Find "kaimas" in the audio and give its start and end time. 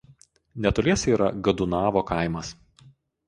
2.13-2.53